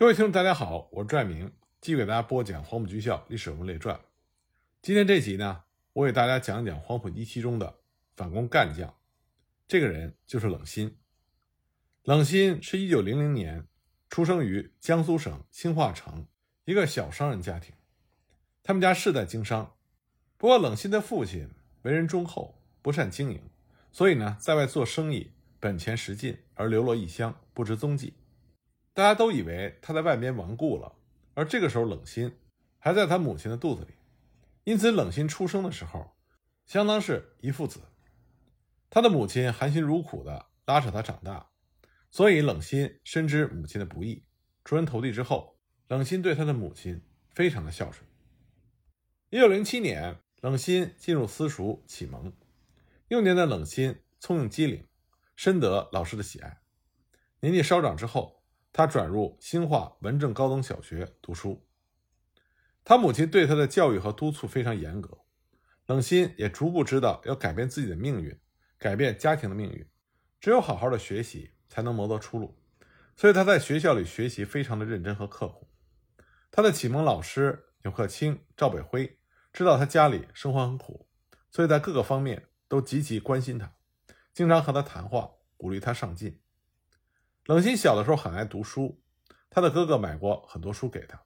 [0.00, 1.52] 各位听众，大家好，我是拽明，
[1.82, 3.94] 继续给大家播讲《黄埔军校历史人物列传》。
[4.80, 7.80] 今天这集呢，我给大家讲讲黄埔一期中的
[8.16, 8.94] 反攻干将，
[9.68, 10.96] 这个人就是冷心。
[12.04, 13.66] 冷心是一九零零年
[14.08, 16.26] 出生于江苏省兴化城
[16.64, 17.74] 一个小商人家庭，
[18.62, 19.76] 他们家世代经商。
[20.38, 21.50] 不过，冷心的父亲
[21.82, 23.42] 为人忠厚，不善经营，
[23.92, 28.14] 所以呢，在外做生意本钱食尽，而流落异乡，不知踪迹。
[28.92, 30.96] 大家都以为他在外边亡故了，
[31.34, 32.36] 而这个时候冷心
[32.78, 33.94] 还在他母亲的肚子里，
[34.64, 36.16] 因此冷心出生的时候，
[36.66, 37.80] 相当是一父子。
[38.90, 41.50] 他的母亲含辛茹苦的拉扯他长大，
[42.10, 44.24] 所以冷心深知母亲的不易。
[44.64, 47.00] 出人头地之后，冷心对他的母亲
[47.34, 48.04] 非常的孝顺。
[49.30, 52.32] 一九零七年，冷心进入私塾启蒙，
[53.08, 54.84] 幼年的冷心聪明机灵，
[55.36, 56.60] 深得老师的喜爱。
[57.40, 58.39] 年纪稍长之后，
[58.72, 61.66] 他转入新化文正高等小学读书，
[62.84, 65.18] 他母亲对他的教育和督促非常严格，
[65.86, 68.38] 冷心也逐步知道要改变自己的命运，
[68.78, 69.84] 改变家庭的命运，
[70.40, 72.56] 只有好好的学习才能谋得出路，
[73.16, 75.68] 所以他在学校里学习非常的认真和刻苦。
[76.52, 79.18] 他的启蒙老师纽克清、赵北辉
[79.52, 81.08] 知道他家里生活很苦，
[81.50, 83.74] 所以在各个方面都极其关心他，
[84.32, 86.40] 经常和他谈话，鼓励他上进。
[87.50, 89.02] 冷心小的时候很爱读书，
[89.50, 91.20] 他的哥哥买过很多书给他。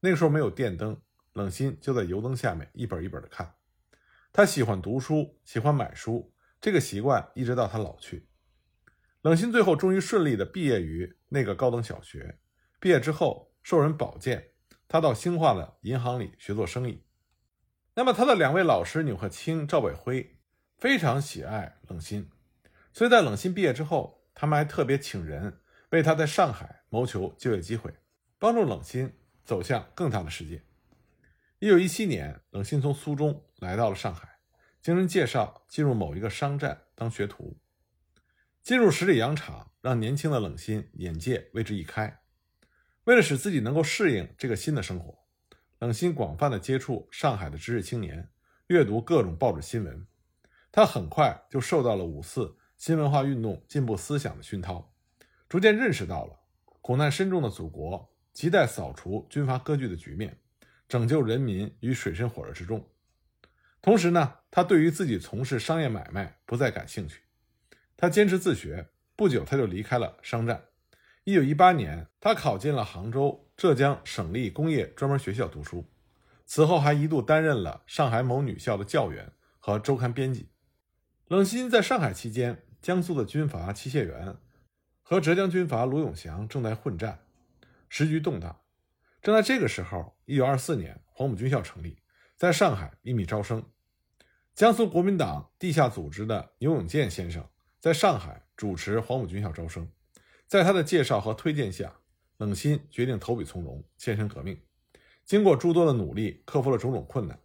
[0.00, 0.98] 那个时候没有电灯，
[1.34, 3.54] 冷心就在油灯下面一本一本的看。
[4.32, 8.30] 他喜欢读书，喜欢买书，这个习惯一直到他老去。
[9.20, 12.38] 冷心最后终于顺利的毕业于那个高等小学。
[12.80, 14.52] 毕业之后受人保荐，
[14.88, 17.04] 他到兴化的银行里学做生意。
[17.92, 20.38] 那么他的两位老师纽克清、赵伟辉
[20.78, 22.30] 非常喜爱冷心，
[22.94, 24.16] 所以在冷心毕业之后。
[24.40, 25.58] 他们还特别请人
[25.90, 27.92] 为他在上海谋求就业机会，
[28.38, 29.12] 帮助冷心
[29.44, 30.62] 走向更大的世界。
[31.58, 34.38] 一九一七年，冷心从苏中来到了上海，
[34.80, 37.58] 经人介绍进入某一个商站当学徒。
[38.62, 42.20] 进入十里洋场，让年轻的冷心眼界为之一开。
[43.02, 45.18] 为了使自己能够适应这个新的生活，
[45.80, 48.30] 冷心广泛的接触上海的知识青年，
[48.68, 50.06] 阅读各种报纸新闻。
[50.70, 52.56] 他很快就受到了五四。
[52.78, 54.94] 新文化运动进步思想的熏陶，
[55.48, 56.38] 逐渐认识到了
[56.80, 60.38] 苦难深重的祖国亟待扫除军阀割据的局面，
[60.88, 62.88] 拯救人民于水深火热之中。
[63.82, 67.22] 同时呢，他对于自己从事商业买卖不再感兴趣，
[67.96, 68.88] 他坚持自学。
[69.16, 70.66] 不久，他就离开了商战。
[71.24, 75.84] 一九一八年，他考进了杭州浙江省立工业专门学校读书，
[76.46, 80.50] 此后还一度担任了上海某女校的教员和周刊编辑。
[81.26, 82.62] 冷心在上海期间。
[82.80, 84.36] 江苏的军阀戚燮元
[85.02, 87.18] 和浙江军阀卢永祥正在混战，
[87.88, 88.60] 时局动荡。
[89.20, 91.98] 正在这个时候，一九二四年，黄埔军校成立，
[92.36, 93.64] 在上海秘密招生。
[94.54, 97.46] 江苏国民党地下组织的牛永健先生
[97.80, 99.88] 在上海主持黄埔军校招生，
[100.46, 101.92] 在他的介绍和推荐下，
[102.38, 104.60] 冷心决定投笔从戎，献身革命。
[105.24, 107.38] 经过诸多的努力，克服了种种困难，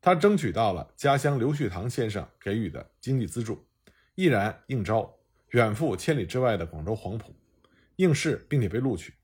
[0.00, 3.67] 他争取到了家乡刘旭堂先生给予的经济资助。
[4.18, 5.16] 毅然应招，
[5.50, 7.36] 远赴千里之外的广州黄埔
[7.94, 9.14] 应试，并且被录取，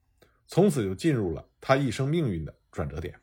[0.47, 3.19] 从此就进入了他一生命运的转折点。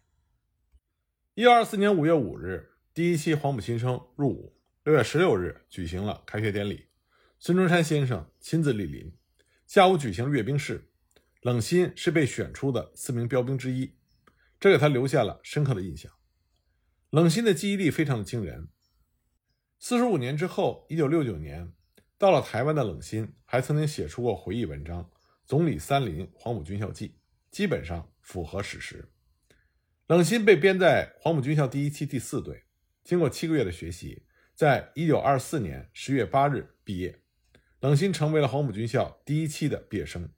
[1.33, 4.53] 一二四年五月五日，第一期黄埔新生入伍。
[4.83, 6.87] 六月十六日举行了开学典礼，
[7.39, 9.09] 孙中山先生亲自莅临。
[9.65, 10.89] 下午举行阅兵式，
[11.41, 13.95] 冷心是被选出的四名标兵之一，
[14.59, 16.11] 这给他留下了深刻的印象。
[17.11, 18.67] 冷心的记忆力非常的惊人。
[19.83, 21.73] 四十五年之后，一九六九年，
[22.19, 25.03] 到了台湾的冷心还曾经写出过回忆文章
[25.43, 27.07] 《总理三林黄埔军校记》，
[27.49, 29.09] 基本上符合史实。
[30.05, 32.65] 冷心被编在黄埔军校第一期第四队，
[33.03, 34.21] 经过七个月的学习，
[34.53, 37.19] 在一九二四年十月八日毕业。
[37.79, 40.29] 冷心成为了黄埔军校第一期的毕业生。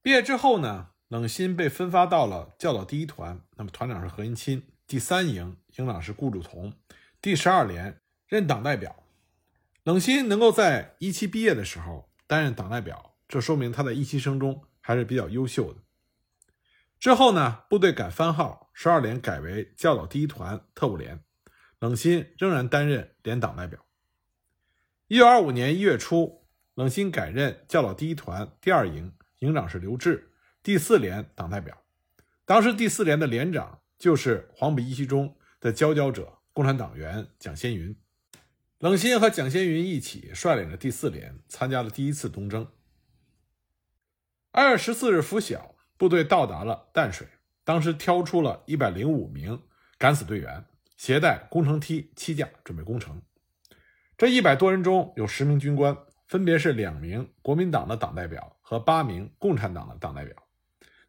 [0.00, 6.72] 毕业之后呢，冷心被分发到了教导第一团，那么团长是何应钦，第三营营长是顾祝同，
[7.20, 8.00] 第十二连。
[8.26, 9.04] 任党代表，
[9.82, 15.80] 冷心能够在一期毕业的时候担任党代表，这说明他在一期生中还是比较优秀的。
[16.98, 21.22] 之后呢，部队改番号，十二连改为教导第一团特务连，
[21.78, 23.84] 冷心仍然担任连党代表。
[25.06, 30.32] 一九二五年一月初，冷心改任教导第一团第二营，营长是刘志，
[30.62, 31.76] 第四连党代表。
[32.46, 37.94] 当时第四连的连长就是黄埔一期中的佼佼者，共产党员蒋先云。
[38.84, 42.70] 冷心和蒋先云一起率领着第四连参加了第一次东征。
[44.50, 47.26] 二月十四日拂晓，部队到达了淡水，
[47.64, 49.58] 当时挑出了一百零五名
[49.96, 50.66] 敢死队员，
[50.98, 53.22] 携带工程梯七架，准备攻城。
[54.18, 55.96] 这一百多人中有十名军官，
[56.28, 60.36] 分别是两名国民党的党代表和八名共产党的党代表。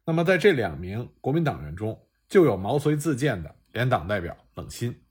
[0.06, 5.02] 那么在这两名国民党员中，就有毛遂自荐的连党代表冷心。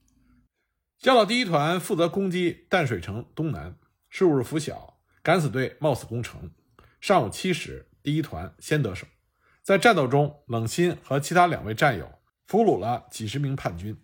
[0.98, 3.76] 教导第一团负责攻击淡水城东南。
[4.08, 6.50] 十五日拂晓，敢死队冒死攻城。
[7.00, 9.06] 上午七时，第一团先得手。
[9.62, 12.10] 在战斗中，冷心和其他两位战友
[12.46, 14.00] 俘虏了几十名叛军。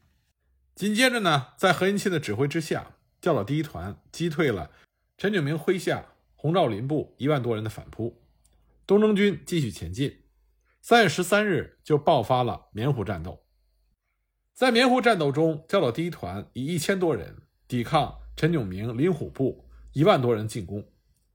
[0.74, 4.70] 紧接着呢，在何应钦的指挥之下，教导第一团击退了
[5.16, 6.04] 陈炯明麾下
[6.36, 8.22] 洪兆麟部一万多人的反扑。
[8.86, 10.24] 东征军继续前进。
[10.82, 13.41] 三月十三日就爆发了棉湖战斗。
[14.54, 20.86] 在棉湖战斗中，教导第一团以一千多人抵抗陈炯明、林虎部一万多人进攻，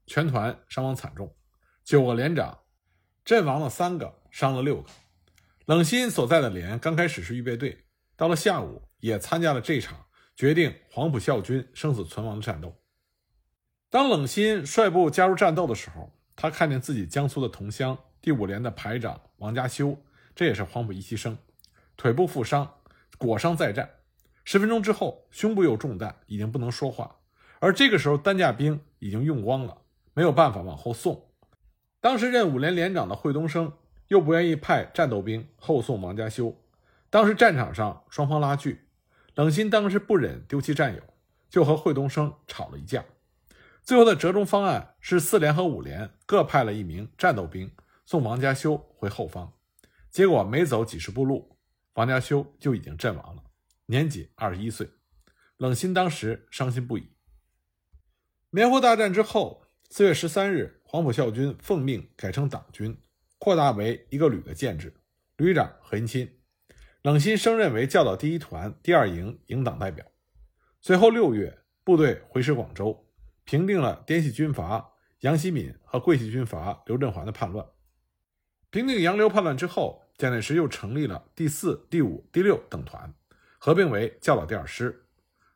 [0.05, 1.35] 全团伤亡惨重，
[1.83, 2.59] 九个连长
[3.25, 4.89] 阵亡了三个，伤了六个。
[5.65, 7.85] 冷心所在的连刚开始是预备队，
[8.15, 10.05] 到了下午也参加了这场
[10.35, 12.75] 决定黄埔校军生死存亡的战斗。
[13.89, 19.97] 当冷心率部加入战斗的时候，他看见自己江苏的同乡第五连的排长王家修，
[20.35, 21.35] 这也是黄埔一期生，
[21.97, 22.75] 腿部负伤。
[23.17, 23.89] 裹伤再战，
[24.43, 27.17] 十分钟之后，胸部又中弹，已经不能说话。
[27.59, 29.81] 而这个时候，担架兵已经用光了，
[30.13, 31.29] 没有办法往后送。
[31.99, 33.73] 当时任五连连长的惠东升
[34.07, 36.55] 又不愿意派战斗兵后送王家修。
[37.09, 38.81] 当时战场上双方拉锯，
[39.33, 41.01] 冷心当时不忍丢弃战友，
[41.49, 43.03] 就和惠东升吵了一架。
[43.81, 47.71] 最后的折中方案是四连和五连各派了一名战斗兵
[48.05, 49.53] 送王家修回后方。
[50.11, 51.56] 结果没走几十步路。
[51.97, 53.43] 王家修就已经阵亡了，
[53.87, 54.87] 年仅二十一岁。
[55.57, 57.11] 冷心当时伤心不已。
[58.51, 62.95] 棉湖大战之后，四月十三日，黄埔校军奉命改成党军，
[63.39, 64.93] 扩大为一个旅的建制，
[65.37, 66.31] 旅长何应钦。
[67.01, 70.05] 冷心升任为教导第一团第二营营党代表。
[70.81, 73.09] 随后六月，部队回师广州，
[73.43, 74.87] 平定了滇系军阀
[75.21, 77.65] 杨希敏和桂系军阀刘振环的叛乱。
[78.69, 80.03] 平定杨刘叛乱之后。
[80.17, 83.13] 蒋介石又成立了第四、第五、第六等团，
[83.59, 85.05] 合并为教导第二师。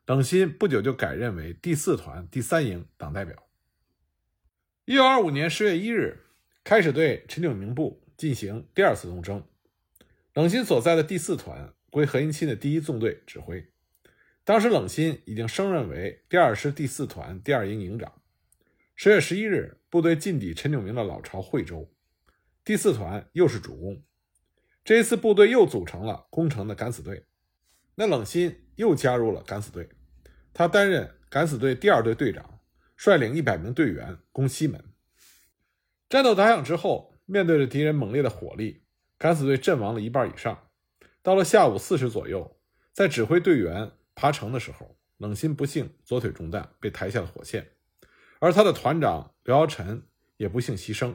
[0.06, 3.36] 冷心不久就改任为第四团第三营党代表。
[4.84, 6.26] 一九二五年十月一日，
[6.62, 9.44] 开始对陈炯明部进行第二次东征。
[10.34, 13.68] 冷心所在的第四团归何应钦的第一纵队指挥。
[14.44, 18.12] 当时冷心已经升任为第二师第四团第二营营长。
[18.94, 21.92] 十月十一日，部队进抵陈炯明的老巢惠州，
[22.64, 24.02] 第四团又是主攻。
[24.84, 27.24] 这一次，部队又组成了攻城的敢死队。
[27.94, 29.88] 那冷心又加入了敢死队，
[30.52, 32.60] 他担任敢死队第二队队长，
[32.96, 34.82] 率领一百名队员攻西门。
[36.08, 38.82] 战斗打响之后，面对着敌人猛烈的火力，
[39.18, 40.66] 敢死队阵亡了一半以上。
[41.22, 42.58] 到了下午四时左右，
[42.92, 47.70] 在指挥队员爬城的时候，冷心不幸左腿中弹，被抬下了火线，
[48.40, 50.02] 而他的团长刘尧臣
[50.38, 51.14] 也不幸牺牲。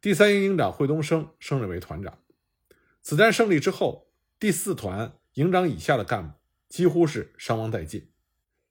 [0.00, 2.16] 第三营营长惠东升升任为团长。
[3.08, 6.34] 此战胜利之后，第四团营长以下的干部
[6.68, 8.10] 几乎是伤亡殆尽。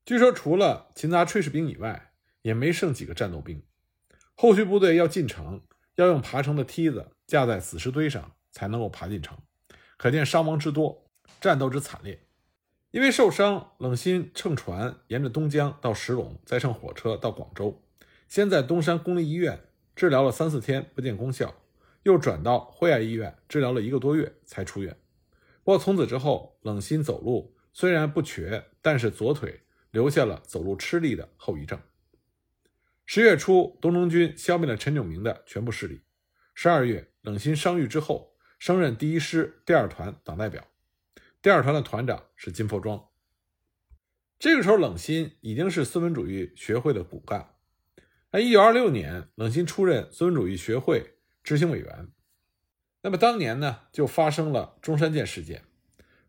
[0.03, 2.11] 据说，除了勤杂炊事兵以外，
[2.41, 3.63] 也没剩几个战斗兵。
[4.33, 5.61] 后续部队要进城，
[5.95, 9.37] 要用爬城的梯子架在死尸堆上才能够爬进城，
[9.95, 11.09] 可见伤亡之多，
[11.39, 12.19] 战斗之惨烈。
[12.91, 17.81] 因为受伤，冷心乘船沿着东江到石龙，再乘火车到广州，
[18.27, 19.61] 先在东山公立医院
[19.95, 21.55] 治疗了三四天，不见功效。
[22.05, 24.95] 又转到惠爱医院治疗了一个多月才出院。
[25.63, 31.79] 不过从此之后，冷心走路虽然不瘸，但是左腿留下了走路吃力的后遗症。
[33.07, 36.01] 十月初，东征军消灭了陈炯明的全部势力。
[36.53, 40.63] 十二月，冷心伤愈之后，升任第一师第二团党代表。
[41.41, 43.03] 第二团的团长是金佛庄。
[44.37, 47.55] 这个时候，冷心已经是孙文主义学会的骨干。
[48.31, 51.14] 那一九二六年，冷心出任孙文主义学会。
[51.45, 52.07] 执行委员，
[53.03, 55.61] 那么当年呢，就发生了中山舰事件。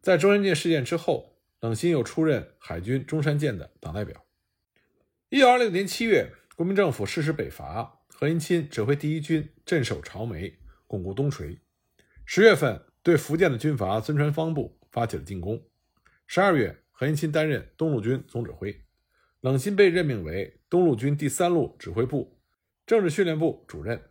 [0.02, 4.26] 在中山舰事件之后，冷心又出任海军中山舰的党代表。
[5.30, 11.60] 一九二六年七月，国民政府实施北伐，何应钦指挥第一军镇守潮梅，巩固东陲。
[12.26, 15.66] 十月份，对福建的军阀孙传芳部发起了进攻。
[16.26, 18.84] 十二月，何应钦担任东路军总指挥，
[19.40, 22.38] 冷心被任命为东路军第三路指挥部
[22.86, 24.10] 政治训练部主任。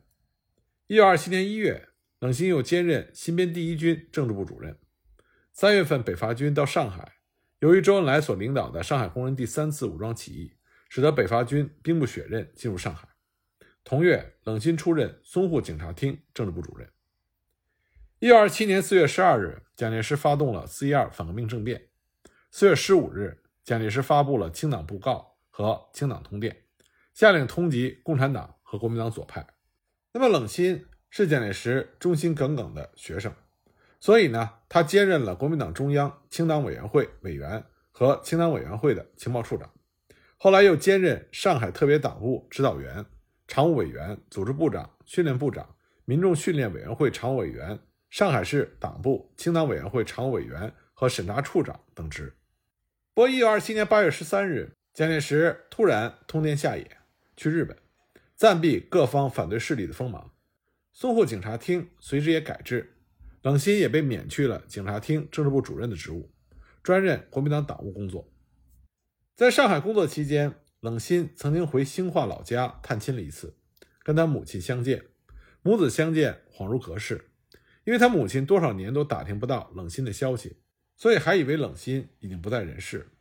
[0.87, 1.89] 一九二七年一月，
[2.19, 4.77] 冷心又兼任新编第一军政治部主任。
[5.51, 7.13] 三月份，北伐军到上海，
[7.57, 13.09] 由于周恩来所领导的上海工人第三次武装起义，使得北伐军兵不血刃进入上海。
[13.83, 16.87] 同月，冷心出任淞沪警察厅政治部主任。
[18.19, 21.89] 一九二七年四月十二日，蒋介石发动了四一二反革命政变。
[22.51, 26.55] 四月十五日，蒋介石发布了清党布告和清党通电，
[27.15, 29.47] 下令通缉共产党和国民党左派。
[30.17, 33.33] 那么，冷心是蒋介石忠心耿耿的学生，
[33.99, 39.69] 所以呢，他兼任了国民党中央清党委员会委员和清党委员会的情报处长，
[40.37, 43.05] 后来又兼任上海特别党务指导员、
[43.45, 47.77] 常务委员、组织部长、训练部长、民众训练委员会常务委员。
[48.09, 52.33] 上海市党部清党委员会常务委员和审查处长等职。
[53.13, 56.89] 不过，一九二七年八月十三日，蒋介石突然通电下野，
[57.35, 57.75] 去日本，
[58.35, 60.33] 暂避各方反对势力的锋芒。
[60.93, 62.97] 淞沪警察厅随之也改制，
[63.41, 66.31] 冷心也被免去了警察厅政治部主任的职务，
[66.81, 68.31] 专任国民党党务工作。
[69.35, 73.57] 在上海工作期间，冷心曾经回兴化老家探亲了一次，
[74.03, 75.03] 跟他母亲相见，
[75.61, 77.31] 母子相见恍如隔世。
[77.83, 80.57] 因为他母亲多少年都打听不到冷心的消息，
[80.95, 83.11] 所以还以为冷心已经不在人世。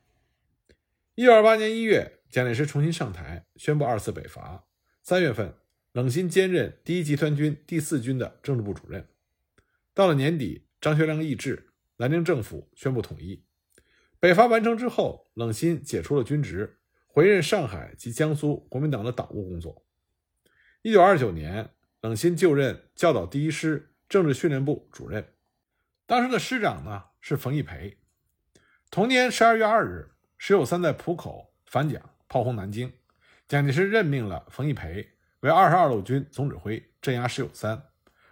[1.17, 4.65] 一九二八年一月，蒋介石重新上台，宣布二次北伐。
[5.07, 5.53] 三月份，
[5.93, 9.07] 冷心兼任第一集团军第四军的政治部主任。
[9.93, 13.45] 到了年底，张学良易帜，南京政府宣布统一。
[14.19, 19.85] 北伐完成之后，冷心解除了军职，回任上海及江苏国民党的党务工作。
[20.81, 21.69] 一九二九年，
[22.01, 23.91] 冷心就任教导第一师。
[24.09, 25.35] 政治训练部主任，
[26.07, 27.99] 当时的师长呢是冯玉培。
[28.91, 32.91] 同年十二月二日，石友三在浦口反蒋，炮轰南京。
[33.55, 37.85] 蒋介石任命了冯玉培为二十二路军总指挥，镇压石友三，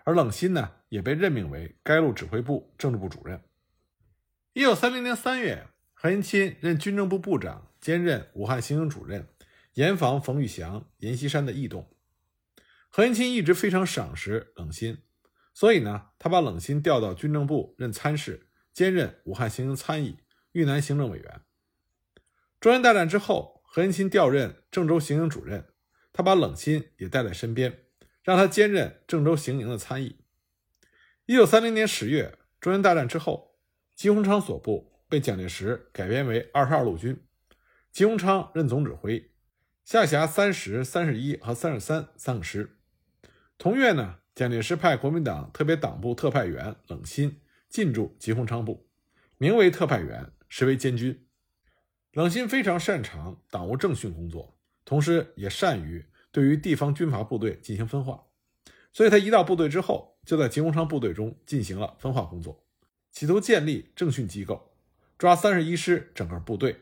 [0.03, 3.41] 而冷心呢也被任命为该路指挥部政治部主任。
[4.53, 9.29] 一九三零年三月，何应钦任军政部部长，兼任武汉行营主任，
[9.75, 11.89] 严防冯玉祥、阎锡山的异动。
[12.89, 15.05] 何应钦一直非常赏识冷心。
[15.55, 20.19] 所以呢，他把冷心调到军政部任参事，兼任武汉行营参议、
[20.51, 21.43] 豫南行政委员。
[22.59, 25.65] 中原大战之后，何应钦调任郑州行营主任，
[26.13, 27.85] 他把冷心也带在身边，
[28.23, 30.19] 让他兼任郑州行营的参议。
[31.25, 33.57] 一九三零年十月，中原大战之后，
[33.95, 37.19] 吉鸿昌所部被蒋介石改编为二十二路军，
[37.91, 39.31] 吉鸿昌任总指挥，
[39.87, 42.77] 下辖三十三十一和三十三三个师。
[43.57, 44.17] 同月呢。
[44.35, 48.89] 蒋介石派国民党特别党部特派员冷心进驻吉鸿昌部，
[49.37, 51.22] 名为特派员，实为监军。
[52.13, 58.27] 冷心非常擅长党务政训工作，同时也善于对于地方军阀部队进行分化，
[58.93, 62.67] 所以他一到部队之后，就在吉鸿昌部队中进行了分化工作，
[63.13, 64.75] 企图建立政训机构，
[65.17, 66.81] 抓三十一师整个部队，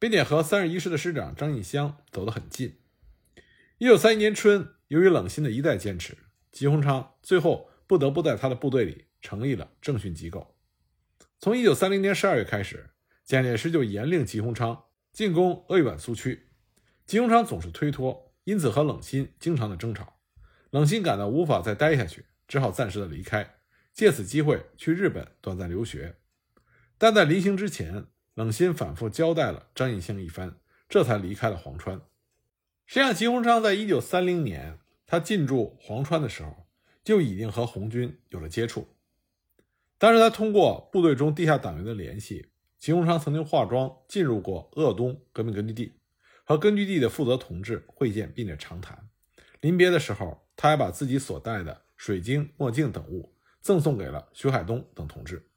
[0.00, 2.78] 并且和三十一师的师长张印湘走得很近。
[3.78, 6.16] 一九三一年春，由于冷心的一再坚持。
[6.50, 10.56] 吉鸿昌最后不得不在他的部队里成立了政训机构。
[11.38, 12.90] 从一九三零年十二月开始，
[13.24, 16.48] 蒋介石就严令吉鸿昌进攻鄂豫皖苏区，
[17.06, 20.20] 吉鸿昌总是推脱，因此和冷心经常的争吵。
[20.70, 23.56] 冷心感到无法再待下去，只好暂时的离开，
[23.92, 26.16] 借此机会去日本短暂留学。
[26.98, 32.00] 但在临行之前，冷心反复交代了张应湘一番，这才离开了黄川。
[32.86, 34.78] 实际上，吉鸿昌在一九三零年。
[35.06, 36.66] 他进驻黄川的时候，
[37.04, 38.88] 就已经和红军有了接触。
[39.98, 42.48] 当时他通过部队中地下党员的联系，
[42.84, 45.94] 吉鸿昌曾经化妆进入过鄂东革命根据地，
[46.44, 49.08] 和根据地的负责同志会见，并且长谈。
[49.62, 55.48] 临别的时候，他还把自己所带的水晶、墨镜等物赠送给了徐海东等同志。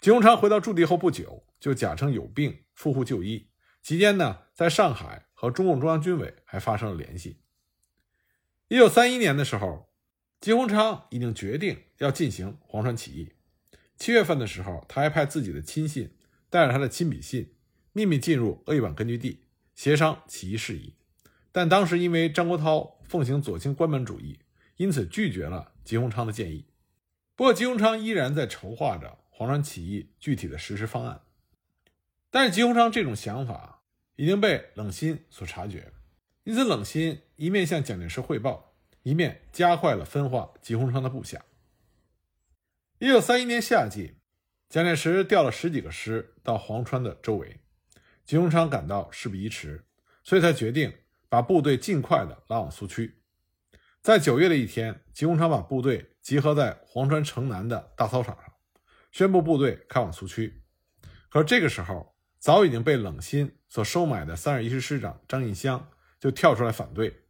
[0.00, 3.48] 吉鸿昌回到驻地后不久，就假称有病赴沪就医，
[3.82, 7.40] 期间呢，在上海和中共中央军委还发生了联系。
[8.68, 9.90] 一九三一年的时候，
[10.40, 13.32] 吉鸿昌已经决定要进行黄川起义。
[13.96, 16.16] 七月份的时候，他还派自己的亲信
[16.50, 17.54] 带着他的亲笔信，
[17.92, 20.92] 秘密进入鄂豫皖根据地协商起义事宜。
[21.52, 24.40] 但当时因为张国焘奉行左倾关门主义，
[24.76, 26.66] 因此拒绝了吉鸿昌的建议。
[27.34, 31.22] 不过，吉鸿昌依然在筹划着黄川起义具体的实施方案。
[32.30, 33.82] 但是，吉鸿昌这种想法
[34.16, 35.92] 已经被冷心所察觉。
[36.44, 41.44] 因此，冷心一面向蒋介石汇报，一面加快了分化吉鸿昌的部下。
[42.98, 44.14] 一九三一年夏季，
[44.70, 47.60] 蒋介石调了十几个师到黄川的周围，
[48.24, 49.84] 吉鸿昌感到事不宜迟，
[50.22, 50.94] 所以他决定
[51.28, 53.20] 把部队尽快的拉往苏区。
[54.00, 58.44] 在九月的一天，吉鸿昌把部队集合在黄川城南的大操场上，
[59.10, 60.62] 宣布部队开往苏区。
[61.28, 65.90] 可这个时候，早已经被冷心所收买的三十一师师长张印湘。
[66.20, 67.22] 就跳出来反对，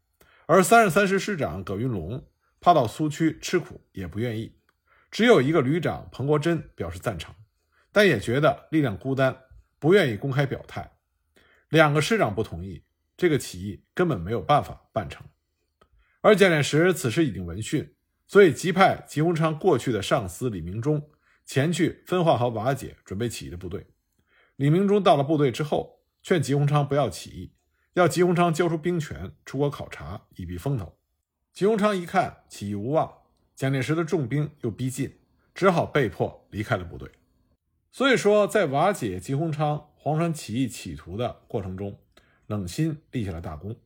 [0.46, 2.26] 而三十三师师长葛云龙
[2.60, 4.59] 怕到苏区吃苦，也不愿意，
[5.10, 7.34] 只有一个旅长彭国珍表示赞成，
[7.92, 9.36] 但也觉得力量孤单，
[9.78, 10.92] 不愿意公开表态。
[11.68, 12.84] 两个师长不同意，
[13.16, 15.26] 这个起义根本没有办法办成。
[16.20, 17.94] 而蒋介石此时已经闻讯，
[18.26, 21.10] 所以急派吉鸿昌过去的上司李明忠
[21.44, 23.86] 前去分化和瓦解准备起义的部队。
[24.56, 27.54] 李明忠到了部队之后，劝吉鸿昌不要起义，
[27.94, 30.98] 要吉鸿昌交出兵权，出国考察，以避风头。
[31.52, 33.19] 吉鸿昌一看起义无望，
[33.60, 35.18] 蒋介石的重兵又逼近，
[35.54, 37.10] 只好被迫离开了部队。
[37.92, 42.00] 所以说，在瓦解吉鸿昌黄川起义企图的过程中，
[42.46, 43.76] 冷心立下了大功。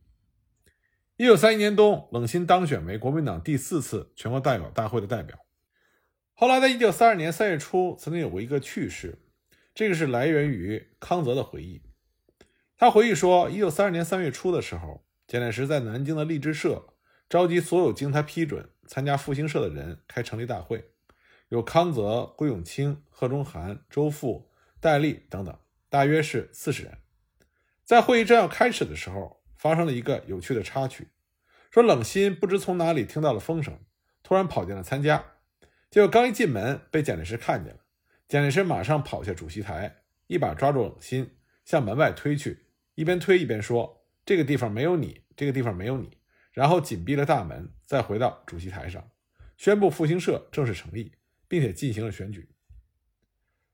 [1.17, 5.37] 一九三一年冬，冷心当选为国民党第四次全国代表大会的代表。
[6.35, 9.19] 后来，在一九三二年三月初，曾经有过一个趣事，
[9.75, 11.83] 这个是来源于康泽的回忆。
[12.77, 16.95] 他回忆说，一九三二年三月初的时候，蒋介石在南京的励志社
[17.29, 20.91] 召集所有经他批准参加复兴社的人开成立大会，
[21.49, 24.51] 有康泽、桂永清、贺中涵、周富、
[24.81, 26.99] 戴笠等等，大约是四十人。
[27.85, 31.09] 在会议正要开始的时候，发生了一个有趣的插曲，
[31.71, 33.79] 说冷心不知从哪里听到了风声，
[34.23, 35.25] 突然跑进了参加，
[35.91, 37.81] 结果刚一进门被蒋介石看见了，
[38.27, 46.17] 蒋介石马上跑下主席台，一把抓住冷心，向门外推去，一边推一边说：“这个地方没有你，这个地方没有你。”
[46.55, 49.11] 然后紧闭了大门，再回到主席台上，
[49.59, 51.13] 宣布复兴社正式成立，
[51.49, 52.49] 并且进行了选举。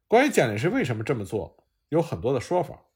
[0.09, 2.87] 关于蒋介石为什么这么做，有很多的说法，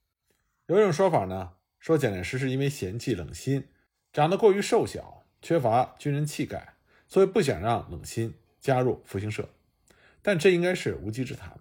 [0.66, 1.52] 有一种说法呢。
[1.78, 3.68] 说蒋介石是因为嫌弃冷心
[4.10, 6.76] 长得过于瘦小，缺乏军人气概，
[7.06, 9.50] 所以不想让冷心加入复兴社。
[10.22, 11.60] 但这应该是无稽之谈。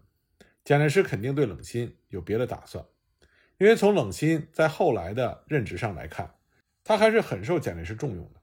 [0.63, 2.86] 蒋介石肯定对冷心有别的打算，
[3.58, 6.36] 因为从冷心在后来的任职上来看，
[6.84, 8.42] 他还是很受蒋介石重用的。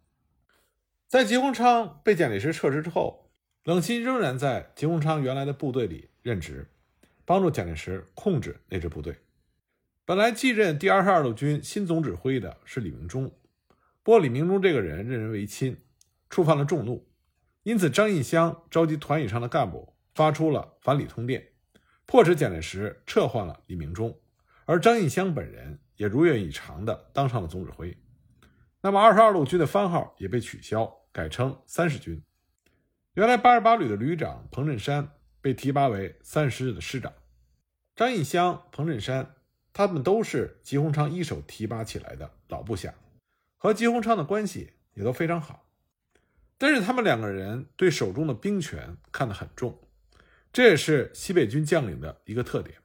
[1.07, 3.31] 在吉鸿昌被蒋介石撤职之后，
[3.65, 6.69] 冷心仍然在吉鸿昌原来的部队里任职，
[7.25, 9.17] 帮助蒋介石控制那支部队。
[10.05, 13.31] 本来继任第二十二路军新总指挥的是李明忠，
[14.03, 15.77] 不过李明忠这个人任人唯亲，
[16.29, 17.07] 触犯了众怒，
[17.63, 21.49] 因此张印湘召集团以上的干部发出了反李通电，
[22.07, 24.19] 迫使蒋介石撤换了李明忠，
[24.65, 27.97] 而张印湘本人也如愿以偿的当上了总指挥。
[28.83, 32.23] 那么二十二路军的番号也被取消，改称三十军。
[33.15, 37.13] 原来八十八旅的旅长彭振山被提拔为三十师的师长，
[37.95, 39.35] 张印湘、彭振山。
[39.73, 42.93] 他们都是吉鸿昌一手提拔起来的老部下，
[43.57, 45.65] 和吉鸿昌的关系也都非常好。
[46.59, 49.79] 但是他们两个人对手中的兵权看得很重，
[50.53, 52.79] 这也是西北军将领的一个特点。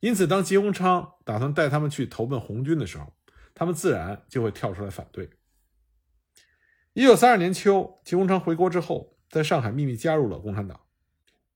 [0.00, 3.12] 因此，当吉鸿昌打算带他们去投奔红军的时候，
[3.58, 5.28] 他们自然就会跳出来反对。
[6.92, 10.80] 一九三二年秋，吉鸿昌回国之后，在上海秘密加入了共产党。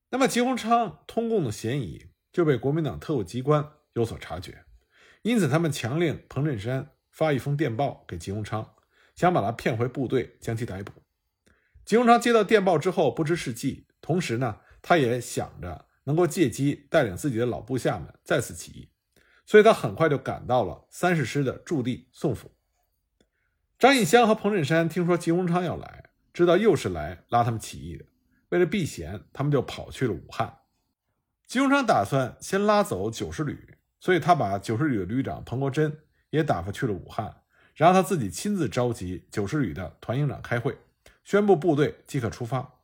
[0.09, 3.65] 那么，吉鸿昌通共的嫌疑就被国民党特务机关。
[3.93, 4.65] 有所察觉，
[5.21, 8.73] 因此他们强令彭振山发一封电报给吉鸿昌，
[9.15, 10.91] 想把他骗回部队，将其逮捕。
[11.85, 18.89] 吉鸿昌接到电报之后不知是计，同时呢，他也想着能够借机带领自己的老部下们再次起义，
[19.45, 22.51] 所以他很快就赶到了三十师的驻地宋府。
[23.77, 28.05] 张印香和彭振山听说吉鸿昌要来，知道又是来拉他们起义的，
[28.49, 30.59] 为了避嫌，他们就跑去了武汉。
[31.47, 33.69] 吉鸿昌打算先拉走九十旅。
[33.99, 37.37] 所以他把九十旅的旅长彭国珍也打发去了武汉，
[37.73, 40.77] 然后他自己亲自召集九十旅的团营长开会，
[41.23, 42.81] 宣布部队即可出发。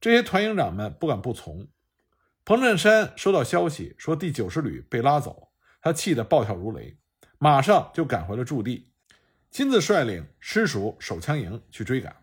[0.00, 1.68] 这些团营长们不敢不从。
[2.44, 5.49] 彭振山收到消息说第九十旅被拉走，
[5.80, 6.98] 他气得暴跳如雷，
[7.38, 8.92] 马上就赶回了驻地，
[9.50, 12.14] 亲自率领师属手枪营去追赶。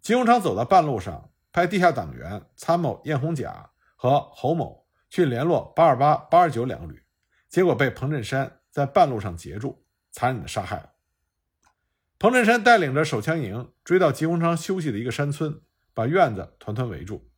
[0.00, 7.02] 吉鸿昌走到半路上，派地下党员参谋燕红甲和侯某去联络八二八、八二九两个旅。
[7.48, 10.92] 结果被彭振山在半路上截住，残忍的杀害了。
[12.18, 15.60] 彭振山带领着手枪营追到吉鸿昌休息的一个山村，
[15.92, 17.30] 把院子团团围住。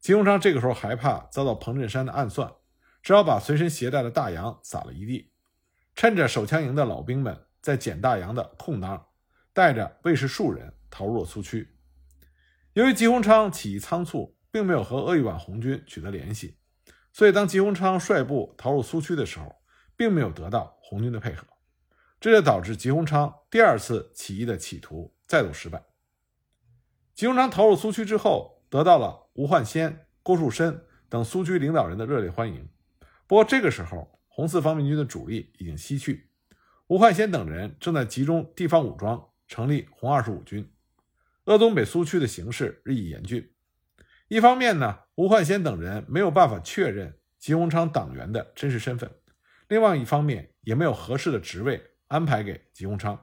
[0.00, 2.52] 吉鸿昌这个时候害怕遭到彭振山的暗算，
[3.02, 5.32] 只好把随身携带的大洋撒了一地，
[5.94, 9.08] 趁着手枪营的老兵们在捡大洋的空当，
[9.52, 11.76] 带着卫士数人逃入了苏区。
[12.74, 16.58] 由于吉鸿昌起义仓促，并没有和鄂豫皖红军取得联系。
[17.12, 19.56] 所以，当吉鸿昌率部逃入苏区的时候，
[19.96, 21.46] 并没有得到红军的配合，
[22.18, 25.82] 这就导致吉鸿昌第二次起义的企图再度失败。
[27.14, 32.66] 吉鸿昌逃入苏区之后，得到了吴焕先、郭树深等苏区领导人的热烈欢迎。
[33.32, 36.28] 不过，这个时候红四方面军的主力已经西去，
[36.88, 40.70] 吴焕先等人正在集中地方武装，成立红二十五军。
[41.44, 43.50] 鄂东北苏区的形势日益严峻。
[44.28, 49.08] 一方面呢，吴焕先等人没有办法确认吉鸿昌党员的真实身份；
[49.68, 53.18] 另外一方面，也没有合适的职位安排给吉鸿昌。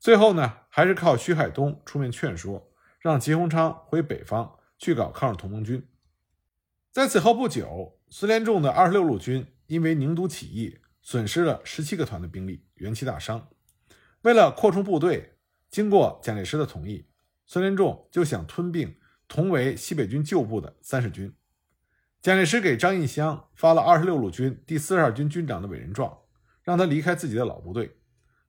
[0.00, 5.86] 最后呢，还是靠徐海东出面劝说，让吉鸿昌回北方去搞抗日同盟军。
[6.90, 13.50] 在此后不久，孙连仲的二十六路军因为宁都起义，损失了十七个团的兵力，元气大伤。
[14.22, 15.36] 为了扩充部队，
[15.68, 17.04] 经过蒋介石的同意，
[17.44, 18.96] 孙连仲就想吞并
[19.28, 21.30] 同为西北军旧部的三十军。
[22.22, 26.20] 蒋介石给张印湘发了二十六路军第四十二军军长的委任状，
[26.62, 27.98] 让他离开自己的老部队。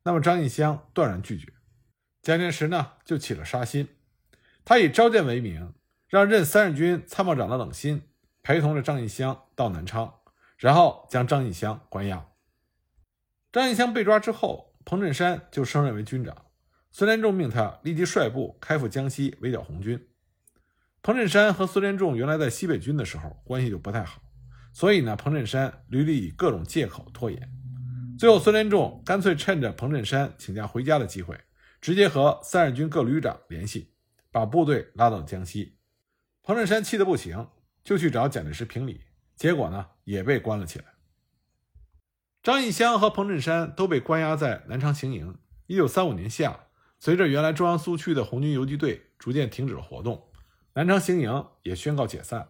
[0.03, 1.51] 那么张印湘断然拒绝。
[2.21, 3.89] 蒋介石呢就起了杀心，
[4.63, 5.73] 他以召见为名，
[6.07, 8.03] 让任三十军参谋长的冷心
[8.41, 10.13] 陪同着张印湘到南昌，
[10.57, 12.25] 然后将张应湘关押。
[13.51, 16.45] 张应湘被抓之后，彭振山就升任为军长，
[16.91, 20.07] 孙连仲命他立即率部开赴江西围剿红军。
[21.01, 24.21] 彭振山和孙连仲原来在西北军的时候关系就不太好，
[24.71, 27.51] 所以呢，彭振山屡屡以各种借口拖延。
[28.17, 31.37] 最后，孙连仲干脆趁着彭振山请假回家的机会。
[31.79, 33.93] 直接和三十军各旅长联系，
[34.31, 35.77] 把部队拉到江西。
[36.41, 37.47] 彭振山气得不行，
[37.83, 39.03] 就去找蒋介石评理，
[39.37, 40.85] 结果呢也被关了起来。
[42.43, 45.37] 张应湘和彭振山都被关押在南昌行营。
[45.67, 50.29] 一九三五年夏，随着原来中央苏区的红军游击队逐渐停止了活动，
[50.73, 52.49] 南昌行营也宣告解散。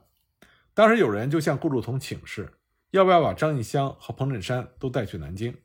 [0.73, 2.60] 当时有人就向顾祝同请示，
[2.91, 5.58] 要不要把张应湘和彭振山都带去南京？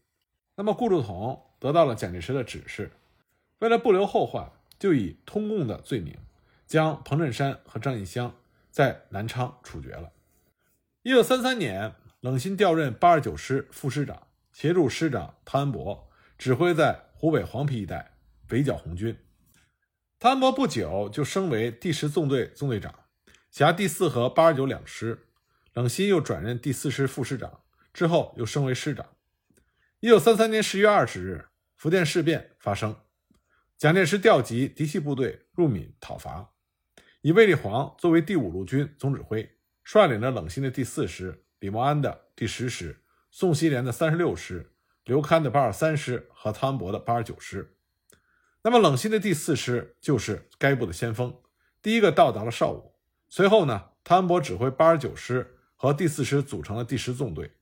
[0.57, 2.93] 那么顾祝同得到了蒋介石的指示。
[3.59, 6.17] 为了不留后患，就以通共的罪名，
[6.67, 8.35] 将彭振山和张应湘
[8.71, 10.11] 在南昌处决了。
[11.05, 18.19] 一九三三年，冷心调任八十九师副师长，协助师长汤恩伯指挥在湖北黄陂一带
[18.51, 19.19] 围剿红军。
[20.21, 22.95] 汤恩伯不久就升为第十纵队纵队长，
[23.51, 25.27] 辖第四和八十九两师。
[25.75, 27.63] 冷心又转任第四师副师长，
[27.93, 29.05] 之后又升为师长。
[29.99, 32.95] 一九三三年十月二十日，福建事变发生。
[33.77, 36.53] 蒋介石调集嫡系部队入闽讨伐，
[37.23, 39.51] 以卫立煌作为第五路军总指挥，
[39.85, 44.73] 率领着冷心的第四师、李默安的第十师、宋希濂的三十六师、
[45.05, 47.77] 刘戡的八十三师和汤恩伯的八十九师。
[48.63, 51.41] 那么，冷心的第四师就是该部的先锋，
[51.81, 52.95] 第一个到达了邵武。
[53.29, 57.53] 随后呢，汤恩伯指挥八十九师和第四师组成了第十纵队，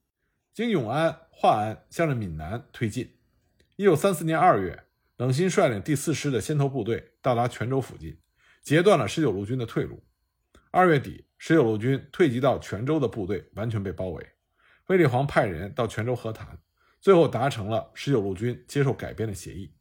[0.53, 3.17] 经永安、华安，向着闽南推进。
[3.77, 4.85] 一九三四年二月。
[5.17, 8.19] 冷心率领第四师的先头部队到达泉州附近，
[8.63, 10.03] 截断了十九路军的退路。
[10.71, 14.29] 二月底，十九路军退集到泉州的部队完全被包围。
[14.89, 16.59] 卫立煌派人到泉州和谈，
[17.01, 19.73] 最后达成了十九路军接受改编的协议。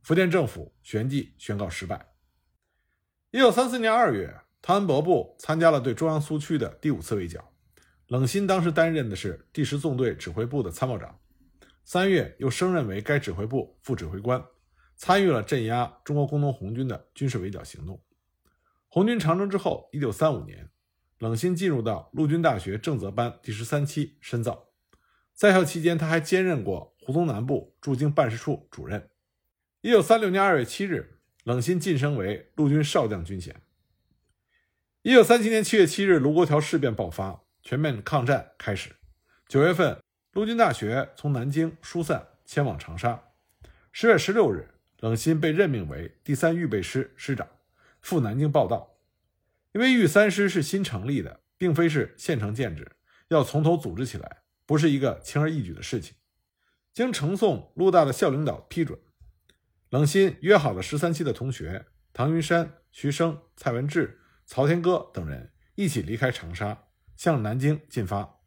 [0.00, 2.06] 福建政府旋即宣告失败。
[3.32, 7.52] 一九三四年二月，汤恩伯部参加了对中央苏区的第五次围剿。
[8.06, 11.18] 冷心当时担任的是第十纵队指挥部的参谋长，
[11.82, 14.40] 三月又升任为该指挥部副指挥官。
[14.94, 18.00] 参与了镇压中国工农红军的军事围剿行动。
[18.86, 20.70] 红军长征之后，一九三五年，
[21.22, 24.70] 冷心进入到陆军大学正则班第十三期深造。
[25.32, 29.08] 在校期间，他还兼任过湖东南部驻京办事处主任。
[29.82, 33.54] 一九三六年二月七日，冷心晋升为陆军少将军衔。
[35.02, 38.90] 一九三七年七月七日，卢沟桥事变爆发，全面抗战开始。
[39.46, 43.22] 九月份，陆军大学从南京疏散迁往长沙。
[43.92, 44.68] 十月十六日。
[44.98, 47.48] 冷心被任命为第三预备师师长，
[48.00, 48.91] 赴南京报道。
[49.72, 52.92] 因为豫三师是新成立的，并非是现成建制，
[53.28, 56.14] 要从头组织起来，不是一个轻而易举的事情。
[56.92, 58.98] 经呈送陆大的校领导批准，
[59.90, 68.40] 冷心约好了十三期的同学唐云山、徐生、蔡文志、曹天歌等人一起离开长沙，向南京进发。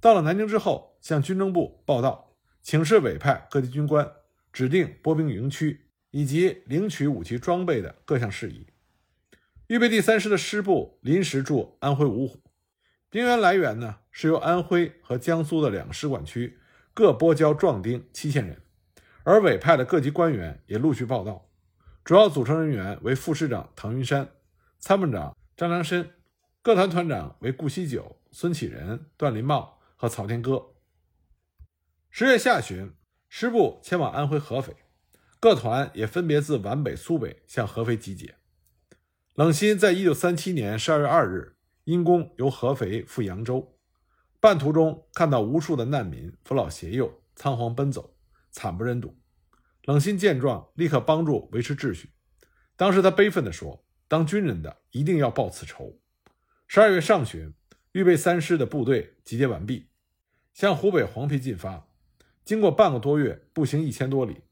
[0.00, 4.10] 到了南京之后，向军政部报到，请示委派各级军官，
[4.52, 5.86] 指定拨兵营区。
[6.12, 8.66] 以及领取武器装备的各项事宜。
[9.70, 12.40] 预备第三师的师部临时驻安徽芜湖，
[13.08, 16.58] 兵员来源呢是由安徽和江苏的两个师管区
[16.92, 18.60] 各拨交壮丁七千人，
[19.22, 21.48] 而委派的各级官员也陆续报到。
[22.02, 24.28] 主要组成人员为副师长唐云山、
[24.80, 26.14] 参谋长张良申，
[26.62, 30.70] 各团团长为顾锡九、孙启仁、段林茂和曹天歌。
[32.10, 32.92] 十月下旬，
[33.28, 34.74] 师部前往安徽合肥。
[35.38, 38.34] 各团也分别自皖北、苏北向合肥集结。
[39.40, 43.78] 冷心在一九三七年十二月二日因公由合肥赴扬州，
[44.38, 48.14] 半途中看到无数的难民扶老携幼仓皇奔走，
[48.50, 49.16] 惨不忍睹。
[49.84, 52.10] 冷心见状，立刻帮助维持秩序。
[52.76, 55.98] 当时他悲愤地说：“当军人的一定要报此仇。”
[56.68, 57.54] 十二月上旬，
[57.92, 59.88] 预备三师的部队集结完毕，
[60.52, 61.88] 向湖北黄陂进发。
[62.44, 64.42] 经过半个多月，步行一千多里，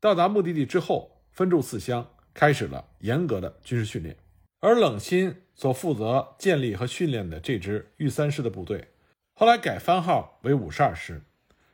[0.00, 4.16] 到达目的地之后，分驻四乡，开始了严格的军事训练。
[4.60, 8.88] 而冷心所负责建立和训练的这支豫三师的部队，
[9.34, 11.22] 后来改番号为五十二师，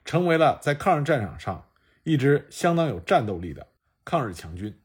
[0.04, 1.68] 成为了在抗日战场上
[2.02, 3.68] 一支相当有战斗力的
[4.04, 4.78] 抗日强军。